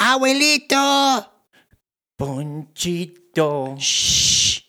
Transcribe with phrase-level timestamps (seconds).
[0.00, 1.30] abuelito.
[2.16, 3.76] Ponchito.
[3.78, 4.62] Shh.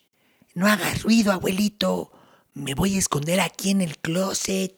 [0.56, 2.12] No hagas ruido, abuelito.
[2.54, 4.78] Me voy a esconder aquí en el closet.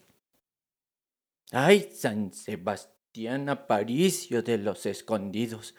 [1.51, 5.73] Ay, San Sebastián Aparicio de los Escondidos.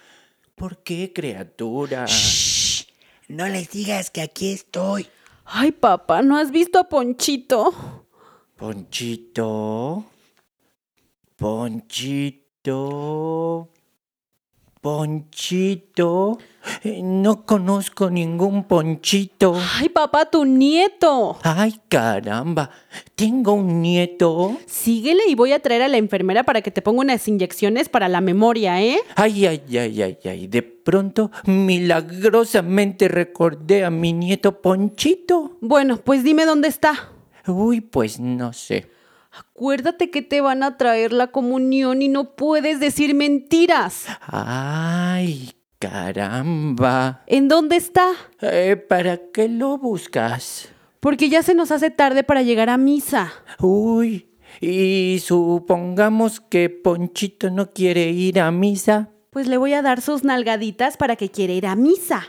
[0.56, 2.06] ¿Por qué, criatura?
[2.06, 2.88] Shh.
[3.28, 5.06] No les digas que aquí estoy.
[5.44, 8.06] Ay, papá, ¿no has visto a Ponchito?
[8.56, 10.04] Ponchito.
[11.36, 12.44] Ponchito.
[14.84, 16.36] Ponchito.
[16.82, 19.56] Eh, No conozco ningún Ponchito.
[19.80, 21.38] Ay, papá, tu nieto.
[21.42, 22.68] Ay, caramba.
[23.14, 24.58] Tengo un nieto.
[24.66, 28.10] Síguele y voy a traer a la enfermera para que te ponga unas inyecciones para
[28.10, 28.98] la memoria, ¿eh?
[29.16, 30.46] Ay, ay, ay, ay, ay.
[30.48, 35.56] De pronto, milagrosamente recordé a mi nieto Ponchito.
[35.62, 37.10] Bueno, pues dime dónde está.
[37.46, 38.86] Uy, pues no sé.
[39.36, 44.06] Acuérdate que te van a traer la comunión y no puedes decir mentiras.
[44.26, 47.22] Ay, caramba.
[47.26, 48.12] ¿En dónde está?
[48.40, 50.68] Eh, ¿Para qué lo buscas?
[51.00, 53.32] Porque ya se nos hace tarde para llegar a misa.
[53.60, 54.28] Uy,
[54.60, 59.10] y supongamos que Ponchito no quiere ir a misa.
[59.30, 62.28] Pues le voy a dar sus nalgaditas para que quiera ir a misa.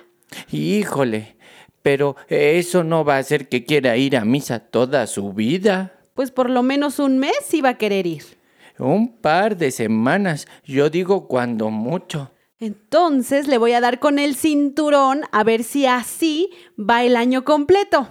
[0.51, 1.37] Híjole,
[1.81, 5.93] pero eso no va a hacer que quiera ir a misa toda su vida.
[6.15, 8.23] Pues por lo menos un mes iba a querer ir.
[8.79, 12.31] Un par de semanas, yo digo cuando mucho.
[12.59, 16.49] Entonces le voy a dar con el cinturón a ver si así
[16.79, 18.07] va el año completo.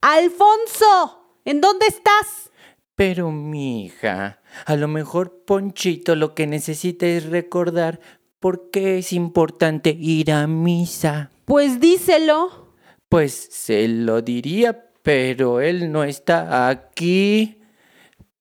[0.00, 1.40] ¡Alfonso!
[1.44, 2.50] ¿En dónde estás?
[2.94, 8.00] Pero mi hija, a lo mejor Ponchito lo que necesita es recordar
[8.40, 11.30] por qué es importante ir a misa.
[11.44, 12.74] Pues díselo.
[13.08, 17.62] Pues se lo diría, pero él no está aquí.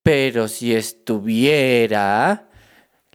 [0.03, 2.50] Pero si estuviera,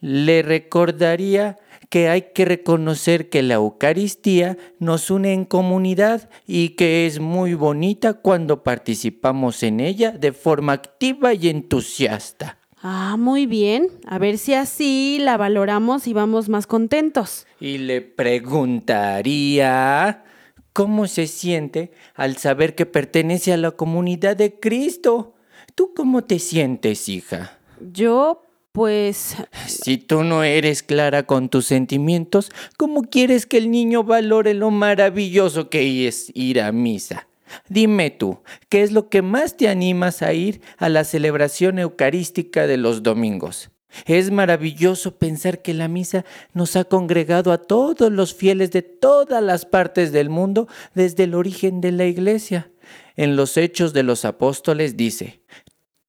[0.00, 1.58] le recordaría
[1.90, 7.52] que hay que reconocer que la Eucaristía nos une en comunidad y que es muy
[7.52, 12.56] bonita cuando participamos en ella de forma activa y entusiasta.
[12.80, 13.88] Ah, muy bien.
[14.06, 17.46] A ver si así la valoramos y vamos más contentos.
[17.60, 20.24] Y le preguntaría
[20.72, 25.34] cómo se siente al saber que pertenece a la comunidad de Cristo.
[25.74, 27.58] ¿Tú cómo te sientes, hija?
[27.80, 29.36] Yo, pues...
[29.66, 34.70] Si tú no eres clara con tus sentimientos, ¿cómo quieres que el niño valore lo
[34.70, 37.28] maravilloso que es ir a misa?
[37.68, 42.66] Dime tú, ¿qué es lo que más te animas a ir a la celebración eucarística
[42.66, 43.71] de los domingos?
[44.06, 49.42] Es maravilloso pensar que la misa nos ha congregado a todos los fieles de todas
[49.42, 52.70] las partes del mundo desde el origen de la iglesia.
[53.16, 55.42] En los Hechos de los Apóstoles dice,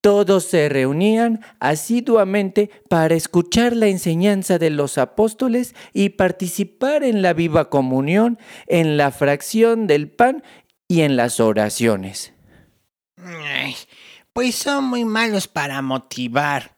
[0.04, 7.32] todos se reunían asiduamente para escuchar la enseñanza de los apóstoles y participar en la
[7.32, 10.44] viva comunión, en la fracción del pan
[10.90, 12.34] y en las oraciones.
[14.34, 16.76] Pues son muy malos para motivar.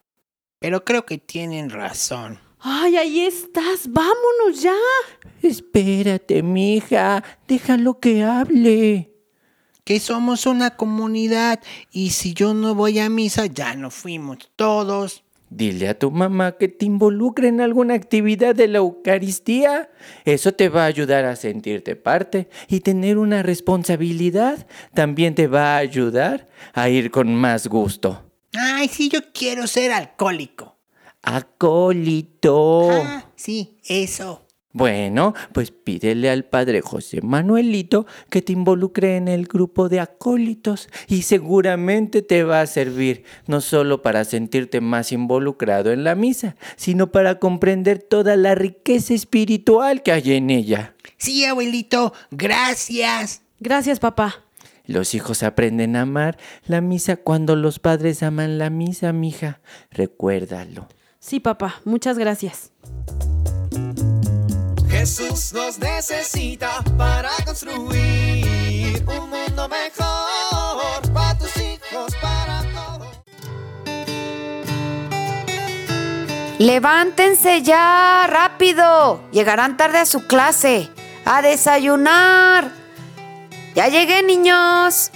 [0.59, 2.39] Pero creo que tienen razón.
[2.59, 3.87] ¡Ay, ahí estás!
[3.87, 4.73] ¡Vámonos ya!
[5.43, 9.11] Espérate, mija, déjalo que hable.
[9.83, 11.61] Que somos una comunidad
[11.91, 15.23] y si yo no voy a misa ya no fuimos todos.
[15.51, 19.91] Dile a tu mamá que te involucre en alguna actividad de la Eucaristía.
[20.25, 24.65] Eso te va a ayudar a sentirte parte y tener una responsabilidad.
[24.95, 28.23] También te va a ayudar a ir con más gusto.
[28.57, 30.77] Ay, sí, yo quiero ser alcohólico.
[31.21, 32.89] Acólito.
[32.91, 34.45] Ah, sí, eso.
[34.75, 40.89] Bueno, pues pídele al padre José Manuelito que te involucre en el grupo de acólitos
[41.07, 46.57] y seguramente te va a servir no solo para sentirte más involucrado en la misa,
[46.75, 50.93] sino para comprender toda la riqueza espiritual que hay en ella.
[51.15, 53.43] Sí, abuelito, gracias.
[53.61, 54.44] Gracias, papá.
[54.87, 59.59] Los hijos aprenden a amar la misa cuando los padres aman la misa, mija.
[59.91, 60.87] Recuérdalo.
[61.19, 62.71] Sí, papá, muchas gracias.
[64.87, 73.07] Jesús nos necesita para construir un mundo mejor para tus hijos, para todos.
[76.59, 79.21] Levántense ya, rápido.
[79.31, 80.89] Llegarán tarde a su clase.
[81.25, 82.84] A desayunar.
[83.75, 85.11] Ya llegué, niños.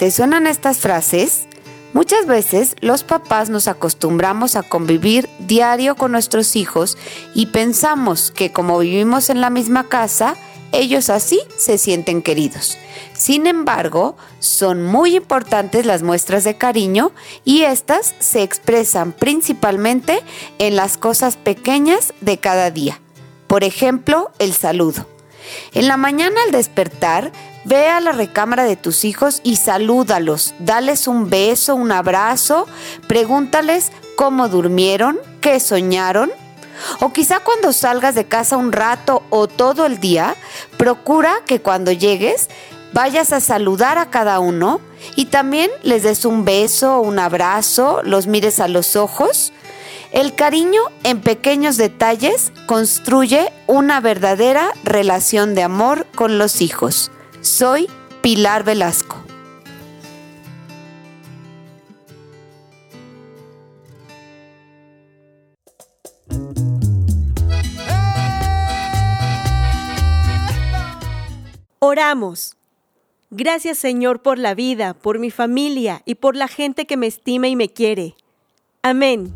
[0.00, 1.46] ¿Te suenan estas frases?
[1.92, 6.98] Muchas veces los papás nos acostumbramos a convivir diario con nuestros hijos
[7.34, 10.34] y pensamos que como vivimos en la misma casa,
[10.72, 12.78] ellos así se sienten queridos.
[13.12, 17.12] Sin embargo, son muy importantes las muestras de cariño
[17.44, 20.20] y estas se expresan principalmente
[20.58, 23.00] en las cosas pequeñas de cada día.
[23.46, 25.09] Por ejemplo, el saludo.
[25.72, 27.32] En la mañana al despertar,
[27.64, 32.66] ve a la recámara de tus hijos y salúdalos, dales un beso, un abrazo,
[33.06, 36.30] pregúntales cómo durmieron, qué soñaron.
[37.00, 40.34] O quizá cuando salgas de casa un rato o todo el día,
[40.78, 42.48] procura que cuando llegues
[42.92, 44.80] vayas a saludar a cada uno
[45.14, 49.52] y también les des un beso, un abrazo, los mires a los ojos.
[50.12, 57.12] El cariño en pequeños detalles construye una verdadera relación de amor con los hijos.
[57.42, 57.88] Soy
[58.20, 59.22] Pilar Velasco.
[71.78, 72.56] Oramos.
[73.30, 77.46] Gracias Señor por la vida, por mi familia y por la gente que me estima
[77.46, 78.16] y me quiere.
[78.82, 79.32] Amén.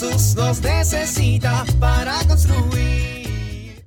[0.00, 3.84] Jesús nos necesita para construir.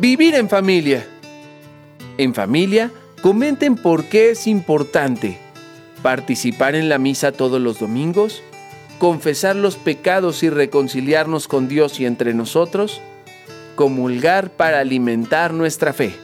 [0.00, 1.06] Vivir en familia.
[2.18, 2.90] En familia,
[3.22, 5.38] comenten por qué es importante
[6.02, 8.42] participar en la misa todos los domingos,
[8.98, 13.00] confesar los pecados y reconciliarnos con Dios y entre nosotros,
[13.76, 16.23] comulgar para alimentar nuestra fe.